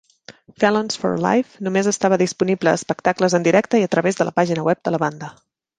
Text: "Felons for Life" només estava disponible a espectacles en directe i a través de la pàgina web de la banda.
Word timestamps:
"Felons 0.61 0.95
for 1.01 1.11
Life" 1.25 1.59
només 1.67 1.89
estava 1.93 2.19
disponible 2.23 2.73
a 2.75 2.81
espectacles 2.81 3.39
en 3.41 3.49
directe 3.51 3.83
i 3.85 3.89
a 3.91 3.95
través 3.97 4.21
de 4.23 4.31
la 4.31 4.37
pàgina 4.41 4.71
web 4.73 4.87
de 4.89 4.97
la 4.99 5.05
banda. 5.07 5.35